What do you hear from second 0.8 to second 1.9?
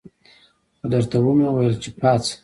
درته ومې ویل چې